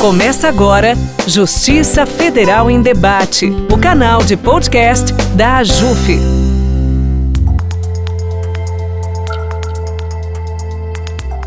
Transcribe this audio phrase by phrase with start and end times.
[0.00, 0.92] Começa agora
[1.26, 6.18] Justiça Federal em Debate, o canal de podcast da AJUF.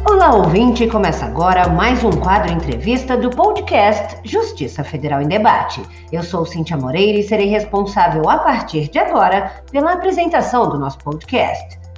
[0.10, 0.88] Olá, ouvinte!
[0.88, 5.84] Começa agora mais um quadro entrevista do podcast Justiça Federal em Debate.
[6.12, 10.97] Eu sou Cíntia Moreira e serei responsável a partir de agora pela apresentação do nosso
[10.97, 11.88] podcast.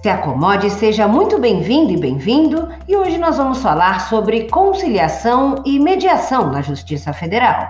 [0.00, 5.76] Se acomode, seja muito bem-vindo e bem-vindo, e hoje nós vamos falar sobre conciliação e
[5.80, 7.68] mediação na Justiça Federal.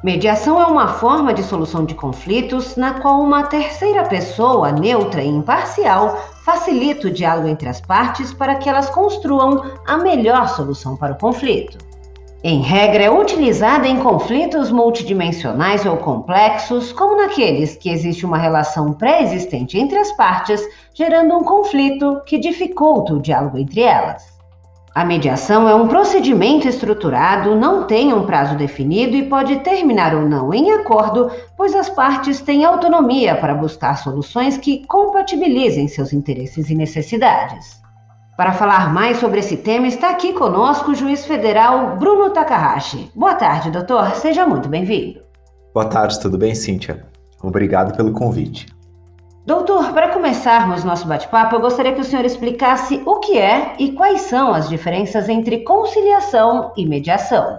[0.00, 5.28] Mediação é uma forma de solução de conflitos na qual uma terceira pessoa, neutra e
[5.28, 11.14] imparcial, facilita o diálogo entre as partes para que elas construam a melhor solução para
[11.14, 11.89] o conflito.
[12.42, 18.94] Em regra, é utilizada em conflitos multidimensionais ou complexos, como naqueles que existe uma relação
[18.94, 24.40] pré-existente entre as partes, gerando um conflito que dificulta o diálogo entre elas.
[24.94, 30.22] A mediação é um procedimento estruturado, não tem um prazo definido e pode terminar ou
[30.22, 36.70] não em acordo, pois as partes têm autonomia para buscar soluções que compatibilizem seus interesses
[36.70, 37.79] e necessidades.
[38.40, 43.10] Para falar mais sobre esse tema, está aqui conosco o juiz federal Bruno Takahashi.
[43.14, 44.14] Boa tarde, doutor.
[44.14, 45.20] Seja muito bem-vindo.
[45.74, 47.04] Boa tarde, tudo bem, Cíntia?
[47.42, 48.66] Obrigado pelo convite.
[49.44, 53.92] Doutor, para começarmos nosso bate-papo, eu gostaria que o senhor explicasse o que é e
[53.92, 57.58] quais são as diferenças entre conciliação e mediação.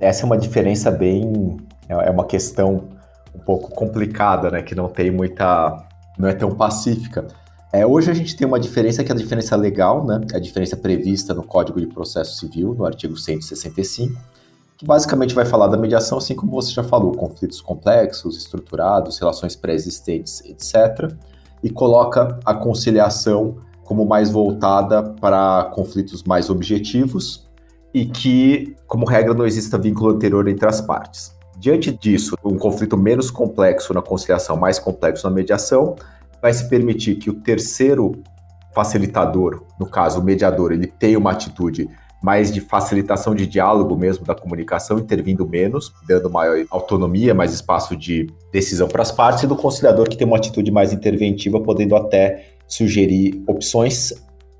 [0.00, 1.58] Essa é uma diferença bem.
[1.86, 2.88] É uma questão
[3.34, 4.62] um pouco complicada, né?
[4.62, 5.84] Que não tem muita.
[6.18, 7.26] não é tão pacífica.
[7.74, 10.20] É, hoje a gente tem uma diferença que é a diferença legal, né?
[10.32, 14.14] A diferença prevista no Código de Processo Civil, no artigo 165,
[14.78, 19.56] que basicamente vai falar da mediação, assim como você já falou, conflitos complexos, estruturados, relações
[19.56, 21.12] pré-existentes, etc.
[21.64, 27.48] E coloca a conciliação como mais voltada para conflitos mais objetivos
[27.92, 31.34] e que, como regra, não exista vínculo anterior entre as partes.
[31.58, 35.96] Diante disso, um conflito menos complexo na conciliação, mais complexo na mediação,
[36.44, 38.12] vai se permitir que o terceiro
[38.74, 41.88] facilitador, no caso o mediador, ele tenha uma atitude
[42.22, 47.96] mais de facilitação de diálogo mesmo da comunicação, intervindo menos, dando maior autonomia, mais espaço
[47.96, 51.96] de decisão para as partes, e do conciliador que tem uma atitude mais interventiva, podendo
[51.96, 54.12] até sugerir opções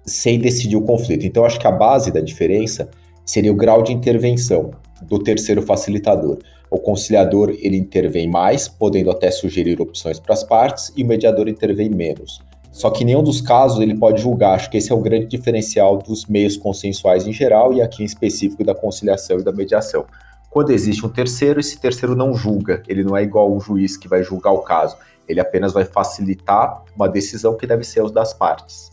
[0.06, 1.27] sem decidir o conflito.
[1.27, 2.89] Então, acho que a base da diferença
[3.27, 4.71] seria o grau de intervenção
[5.03, 6.39] do terceiro facilitador.
[6.70, 11.48] O conciliador ele intervém mais, podendo até sugerir opções para as partes, e o mediador
[11.48, 12.41] intervém menos.
[12.75, 14.54] Só que em nenhum dos casos ele pode julgar.
[14.54, 18.06] Acho que esse é o grande diferencial dos meios consensuais em geral e aqui em
[18.06, 20.04] específico da conciliação e da mediação.
[20.50, 22.82] Quando existe um terceiro, esse terceiro não julga.
[22.88, 24.96] Ele não é igual um juiz que vai julgar o caso.
[25.28, 28.91] Ele apenas vai facilitar uma decisão que deve ser os das partes.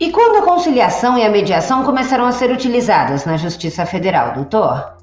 [0.00, 4.96] E quando a conciliação e a mediação começaram a ser utilizadas na Justiça Federal, doutor?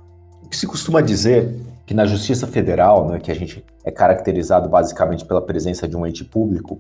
[0.44, 4.70] O que se costuma dizer que na Justiça Federal, né, que a gente é caracterizado
[4.70, 6.80] basicamente pela presença de um ente público,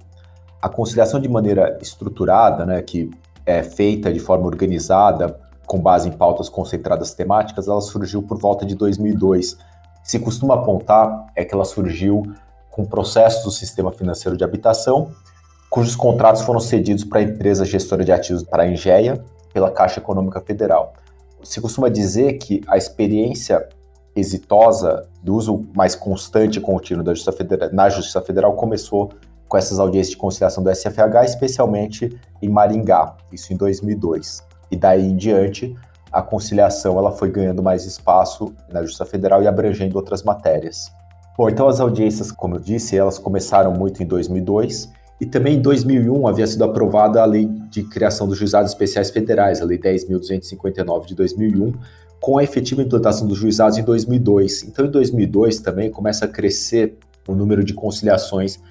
[0.62, 3.10] a conciliação de maneira estruturada, né, que
[3.46, 8.66] é feita de forma organizada, com base em pautas concentradas temáticas, ela surgiu por volta
[8.66, 9.58] de 2002.
[10.04, 12.24] Se costuma apontar é que ela surgiu
[12.70, 15.12] com processos do sistema financeiro de habitação,
[15.70, 20.00] cujos contratos foram cedidos para a empresa gestora de ativos para a Engeia pela Caixa
[20.00, 20.94] Econômica Federal.
[21.44, 23.68] Se costuma dizer que a experiência
[24.16, 29.12] exitosa do uso mais constante e contínuo da Justiça Federal, na Justiça Federal começou
[29.48, 34.44] com essas audiências de conciliação do SFH, especialmente em Maringá, isso em 2002.
[34.72, 35.76] E daí em diante,
[36.12, 40.92] a conciliação ela foi ganhando mais espaço na Justiça Federal e abrangendo outras matérias.
[41.38, 45.62] Bom, então as audiências, como eu disse, elas começaram muito em 2002 e também em
[45.62, 51.06] 2001 havia sido aprovada a Lei de Criação dos Juizados Especiais Federais, a Lei 10.259
[51.06, 51.74] de 2001,
[52.24, 54.64] com a efetiva implantação dos juizados em 2002.
[54.64, 56.98] Então, em 2002 também começa a crescer
[57.28, 58.62] o número de conciliações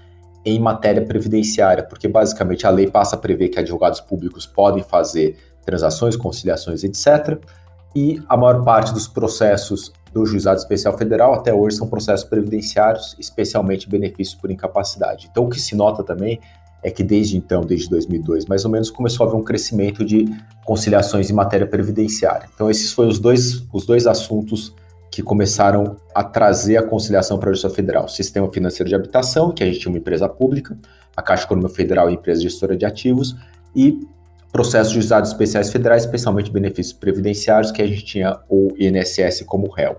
[0.42, 5.36] em matéria previdenciária, porque basicamente a lei passa a prever que advogados públicos podem fazer
[5.66, 7.38] transações, conciliações, etc.
[7.94, 13.14] E a maior parte dos processos do Juizado Especial Federal até hoje são processos previdenciários,
[13.18, 15.28] especialmente benefícios por incapacidade.
[15.30, 16.40] Então, o que se nota também
[16.82, 20.24] é que desde então, desde 2002, mais ou menos, começou a haver um crescimento de
[20.64, 22.48] conciliações em matéria previdenciária.
[22.52, 24.74] Então, esses foram os dois, os dois assuntos
[25.10, 28.08] que começaram a trazer a conciliação para a Justiça Federal.
[28.08, 30.76] Sistema financeiro de habitação, que a gente tinha uma empresa pública,
[31.16, 33.36] a Caixa Econômica Federal e empresa gestora de ativos,
[33.76, 34.00] e
[34.50, 39.96] processos juizados especiais federais, especialmente benefícios previdenciários, que a gente tinha o INSS como réu.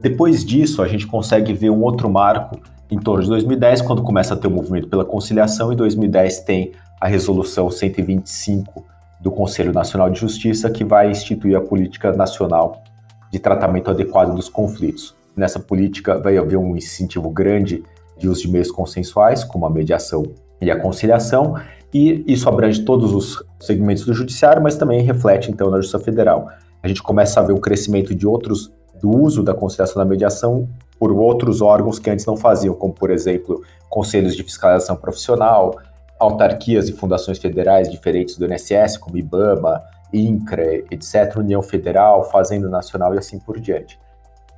[0.00, 2.60] Depois disso, a gente consegue ver um outro marco
[2.92, 6.72] em torno de 2010, quando começa a ter o movimento pela conciliação, em 2010 tem
[7.00, 8.84] a resolução 125
[9.18, 12.82] do Conselho Nacional de Justiça, que vai instituir a política nacional
[13.30, 15.14] de tratamento adequado dos conflitos.
[15.34, 17.82] Nessa política vai haver um incentivo grande
[18.18, 20.24] de uso de meios consensuais, como a mediação
[20.60, 21.56] e a conciliação,
[21.94, 26.48] e isso abrange todos os segmentos do judiciário, mas também reflete então na Justiça Federal.
[26.82, 30.68] A gente começa a ver um crescimento de outros do uso da conciliação da mediação
[31.02, 33.60] por outros órgãos que antes não faziam, como por exemplo,
[33.90, 35.76] conselhos de fiscalização profissional,
[36.16, 39.82] autarquias e fundações federais diferentes do INSS, como IBAMA,
[40.12, 43.98] INCRA, etc., União Federal, Fazenda Nacional e assim por diante.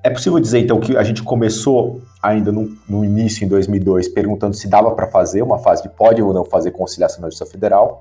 [0.02, 4.54] É possível dizer, então, que a gente começou ainda no, no início, em 2002, perguntando
[4.54, 8.00] se dava para fazer uma fase de pode ou não fazer conciliação na Justiça Federal.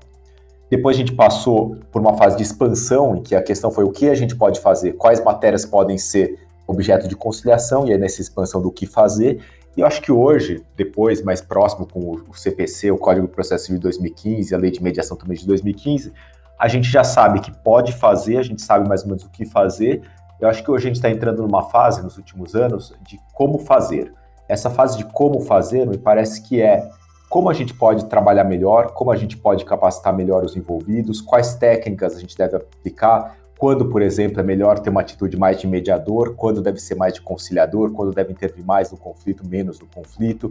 [0.70, 3.90] Depois a gente passou por uma fase de expansão, em que a questão foi o
[3.90, 8.20] que a gente pode fazer, quais matérias podem ser objeto de conciliação, e é nessa
[8.20, 9.40] expansão do que fazer.
[9.76, 13.66] E eu acho que hoje, depois, mais próximo com o CPC, o Código de Processo
[13.66, 16.12] Civil de 2015, a Lei de Mediação também de 2015,
[16.58, 19.44] a gente já sabe que pode fazer, a gente sabe mais ou menos o que
[19.44, 20.02] fazer,
[20.40, 23.58] eu acho que hoje a gente está entrando numa fase, nos últimos anos, de como
[23.58, 24.12] fazer.
[24.48, 26.88] Essa fase de como fazer me parece que é
[27.28, 31.54] como a gente pode trabalhar melhor, como a gente pode capacitar melhor os envolvidos, quais
[31.54, 35.66] técnicas a gente deve aplicar, quando, por exemplo, é melhor ter uma atitude mais de
[35.66, 39.86] mediador, quando deve ser mais de conciliador, quando deve intervir mais no conflito, menos no
[39.86, 40.50] conflito,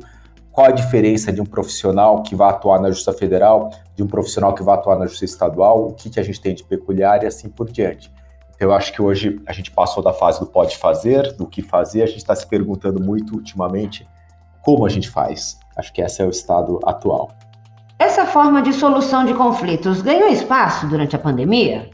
[0.52, 4.54] qual a diferença de um profissional que vai atuar na Justiça Federal, de um profissional
[4.54, 7.26] que vai atuar na Justiça Estadual, o que, que a gente tem de peculiar e
[7.26, 8.12] assim por diante.
[8.60, 12.04] Eu acho que hoje a gente passou da fase do pode fazer, do que fazer,
[12.04, 14.08] a gente está se perguntando muito ultimamente
[14.62, 15.58] como a gente faz.
[15.76, 17.32] Acho que esse é o estado atual.
[17.98, 21.90] Essa forma de solução de conflitos ganhou espaço durante a pandemia?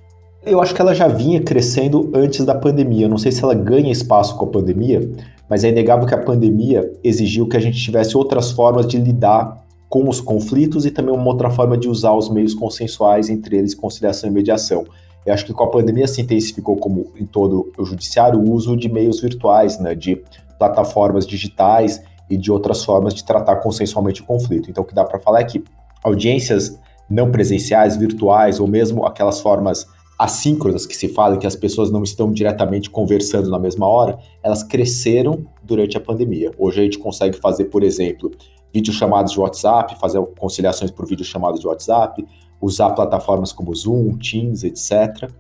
[0.49, 3.05] Eu acho que ela já vinha crescendo antes da pandemia.
[3.05, 5.07] Eu não sei se ela ganha espaço com a pandemia,
[5.47, 9.63] mas é inegável que a pandemia exigiu que a gente tivesse outras formas de lidar
[9.87, 13.75] com os conflitos e também uma outra forma de usar os meios consensuais, entre eles
[13.75, 14.85] conciliação e mediação.
[15.23, 18.75] Eu acho que com a pandemia se intensificou, como em todo o judiciário, o uso
[18.75, 20.19] de meios virtuais, né, de
[20.57, 24.67] plataformas digitais e de outras formas de tratar consensualmente o conflito.
[24.69, 25.63] Então, o que dá para falar é que
[26.03, 29.87] audiências não presenciais, virtuais, ou mesmo aquelas formas
[30.19, 34.61] assíncronas que se fala, que as pessoas não estão diretamente conversando na mesma hora, elas
[34.61, 36.51] cresceram durante a pandemia.
[36.57, 38.29] Hoje a gente consegue fazer, por exemplo,
[38.73, 42.27] videochamadas de WhatsApp, fazer conciliações por videochamadas de WhatsApp,
[42.61, 45.31] usar plataformas como Zoom, Teams, etc.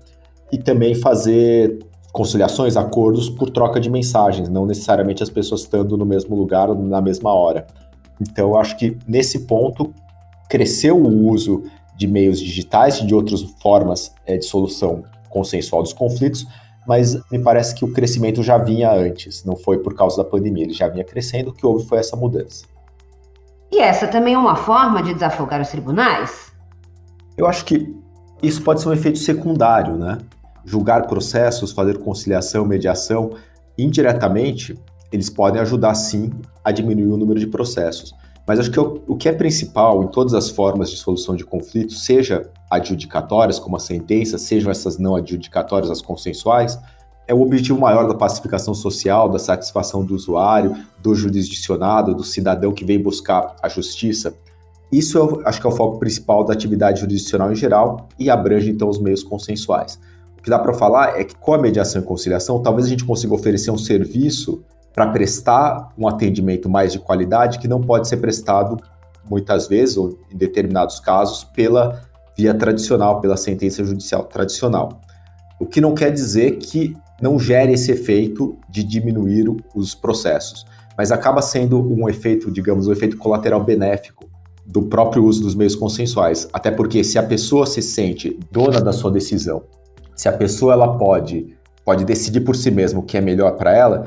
[0.49, 1.79] E também fazer
[2.13, 7.01] conciliações, acordos por troca de mensagens, não necessariamente as pessoas estando no mesmo lugar na
[7.01, 7.67] mesma hora.
[8.21, 9.93] Então, eu acho que nesse ponto
[10.49, 11.63] cresceu o uso
[11.99, 16.47] de meios digitais e de outras formas é, de solução consensual dos conflitos,
[16.87, 20.63] mas me parece que o crescimento já vinha antes, não foi por causa da pandemia,
[20.63, 22.65] ele já vinha crescendo, o que houve foi essa mudança.
[23.69, 26.53] E essa também é uma forma de desafogar os tribunais?
[27.37, 27.93] Eu acho que
[28.41, 30.19] isso pode ser um efeito secundário, né?
[30.63, 33.31] Julgar processos, fazer conciliação, mediação,
[33.77, 34.79] indiretamente,
[35.11, 36.31] eles podem ajudar sim
[36.63, 38.15] a diminuir o número de processos.
[38.49, 42.03] Mas acho que o, que é principal em todas as formas de solução de conflitos,
[42.03, 46.79] seja adjudicatórias, como a sentença, sejam essas não adjudicatórias, as consensuais,
[47.27, 52.71] é o objetivo maior da pacificação social, da satisfação do usuário, do jurisdicionado, do cidadão
[52.71, 54.33] que vem buscar a justiça.
[54.91, 58.71] Isso eu acho que é o foco principal da atividade jurisdicional em geral e abrange
[58.71, 59.99] então os meios consensuais.
[60.39, 63.05] O que dá para falar é que com a mediação e conciliação, talvez a gente
[63.05, 68.17] consiga oferecer um serviço para prestar um atendimento mais de qualidade que não pode ser
[68.17, 68.77] prestado
[69.29, 72.01] muitas vezes ou em determinados casos pela
[72.35, 75.01] via tradicional, pela sentença judicial tradicional.
[75.59, 80.65] O que não quer dizer que não gere esse efeito de diminuir os processos,
[80.97, 84.29] mas acaba sendo um efeito, digamos, um efeito colateral benéfico
[84.65, 86.47] do próprio uso dos meios consensuais.
[86.53, 89.63] Até porque se a pessoa se sente dona da sua decisão,
[90.15, 93.75] se a pessoa ela pode pode decidir por si mesma o que é melhor para
[93.75, 94.05] ela,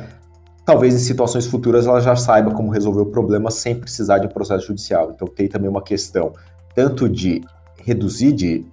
[0.65, 4.31] talvez em situações futuras ela já saiba como resolver o problema sem precisar de um
[4.31, 5.13] processo judicial.
[5.15, 6.33] Então tem também uma questão
[6.75, 7.43] tanto de
[7.85, 8.65] reduzir, de,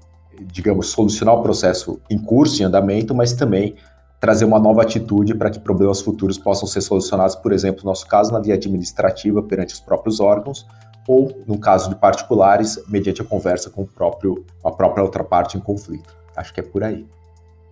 [0.48, 3.75] digamos, solucionar o processo em curso, em andamento, mas também
[4.19, 8.05] trazer uma nova atitude para que problemas futuros possam ser solucionados, por exemplo, no nosso
[8.05, 10.65] caso, na via administrativa perante os próprios órgãos,
[11.08, 15.58] ou, no caso de particulares, mediante a conversa com o próprio, a própria outra parte
[15.58, 16.15] em conflito.
[16.36, 17.05] Acho que é por aí.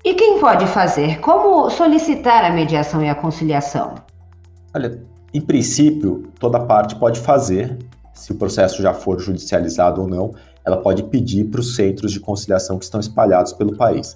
[0.07, 1.19] E quem pode fazer?
[1.19, 3.95] Como solicitar a mediação e a conciliação?
[4.73, 5.01] Olha,
[5.33, 7.77] em princípio, toda parte pode fazer,
[8.13, 10.33] se o processo já for judicializado ou não,
[10.65, 14.15] ela pode pedir para os centros de conciliação que estão espalhados pelo país.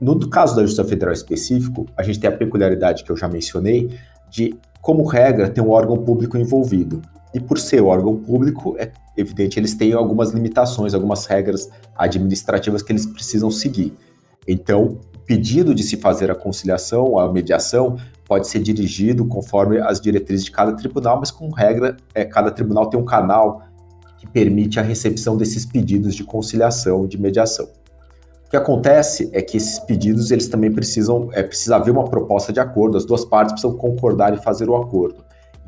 [0.00, 3.96] No caso da Justiça Federal específico, a gente tem a peculiaridade que eu já mencionei
[4.28, 7.00] de, como regra, ter um órgão público envolvido.
[7.32, 12.90] E por ser órgão público, é evidente, eles têm algumas limitações, algumas regras administrativas que
[12.90, 13.96] eles precisam seguir.
[14.48, 20.46] Então, pedido de se fazer a conciliação, a mediação, pode ser dirigido conforme as diretrizes
[20.46, 23.62] de cada tribunal, mas com regra, é, cada tribunal tem um canal
[24.16, 27.68] que permite a recepção desses pedidos de conciliação e de mediação.
[28.46, 32.50] O que acontece é que esses pedidos eles também precisam é precisa haver uma proposta
[32.50, 35.22] de acordo, as duas partes precisam concordar em fazer o acordo.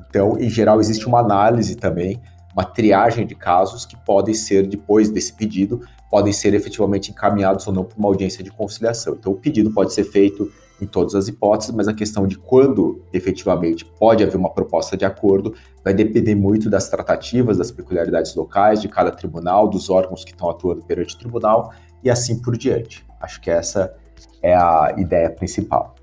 [0.09, 2.19] Então, em geral, existe uma análise também,
[2.55, 7.73] uma triagem de casos que podem ser depois desse pedido, podem ser efetivamente encaminhados ou
[7.73, 9.15] não para uma audiência de conciliação.
[9.15, 10.51] Então, o pedido pode ser feito
[10.83, 15.05] em todas as hipóteses, mas a questão de quando efetivamente pode haver uma proposta de
[15.05, 20.33] acordo vai depender muito das tratativas, das peculiaridades locais de cada tribunal, dos órgãos que
[20.33, 23.05] estão atuando perante o tribunal e assim por diante.
[23.21, 23.95] Acho que essa
[24.43, 25.95] é a ideia principal.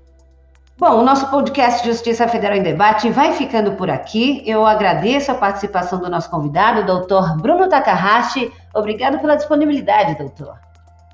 [0.78, 4.44] Bom, o nosso podcast Justiça Federal em Debate vai ficando por aqui.
[4.46, 8.52] Eu agradeço a participação do nosso convidado, doutor Bruno Takahashi.
[8.74, 10.54] Obrigado pela disponibilidade, doutor.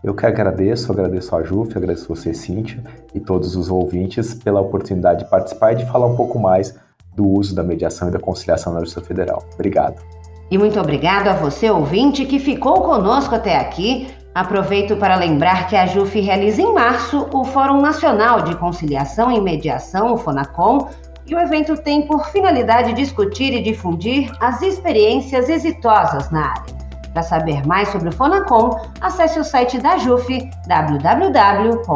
[0.03, 2.83] Eu que agradeço, agradeço a Juf, agradeço você, Cíntia,
[3.15, 6.79] e todos os ouvintes pela oportunidade de participar e de falar um pouco mais
[7.17, 9.43] do uso da mediação e da conciliação na Justiça Federal.
[9.55, 10.03] Obrigado.
[10.51, 14.09] E muito obrigado a você, ouvinte, que ficou conosco até aqui.
[14.35, 19.41] Aproveito para lembrar que a JUF realiza em março o Fórum Nacional de Conciliação e
[19.41, 20.89] Mediação, o FONACOM,
[21.27, 26.84] e o evento tem por finalidade discutir e difundir as experiências exitosas na área.
[27.15, 31.95] Para saber mais sobre o Fonacom, acesse o site da JUF www.ajuf.org.br.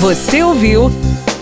[0.00, 0.90] Você ouviu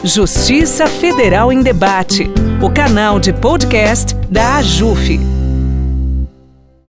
[0.03, 2.29] Justiça Federal em Debate,
[2.61, 5.40] o canal de podcast da AJUF.